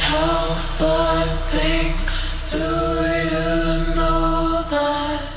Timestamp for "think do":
1.50-2.58